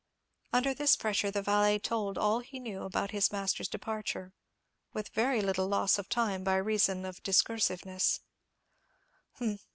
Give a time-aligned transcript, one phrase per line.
[0.51, 4.33] Under this pressure the valet told all he knew about his master's departure,
[4.93, 8.19] with very little loss of time by reason of discursiveness.